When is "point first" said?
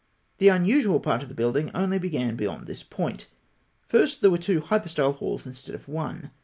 2.81-4.21